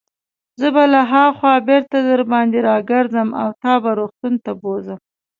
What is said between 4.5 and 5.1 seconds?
بوزم.